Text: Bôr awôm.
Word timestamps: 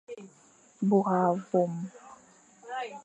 Bôr 0.89 1.05
awôm. 1.21 1.73